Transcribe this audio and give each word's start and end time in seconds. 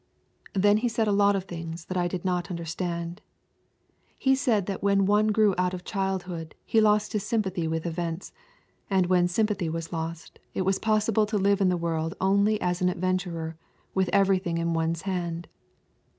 Then 0.53 0.77
he 0.77 0.89
said 0.89 1.07
a 1.07 1.11
lot 1.11 1.35
of 1.35 1.43
things 1.43 1.85
that 1.85 1.95
I 1.95 2.07
did 2.07 2.25
not 2.25 2.49
understand. 2.49 3.21
He 4.17 4.33
said 4.33 4.65
that 4.65 4.81
when 4.81 5.05
one 5.05 5.27
grew 5.27 5.53
out 5.59 5.75
of 5.75 5.83
childhood, 5.83 6.55
he 6.65 6.81
lost 6.81 7.13
his 7.13 7.21
sympathy 7.23 7.67
with 7.67 7.85
events, 7.85 8.33
and 8.89 9.05
when 9.05 9.25
that 9.25 9.29
sympathy 9.33 9.69
was 9.69 9.93
lost, 9.93 10.39
it 10.55 10.63
was 10.63 10.79
possible 10.79 11.27
to 11.27 11.37
live 11.37 11.61
in 11.61 11.69
the 11.69 11.77
world 11.77 12.15
only 12.19 12.59
as 12.61 12.81
an 12.81 12.89
adventurer 12.89 13.57
with 13.93 14.09
everything 14.11 14.57
in 14.57 14.73
one's 14.73 15.03
hand. 15.03 15.47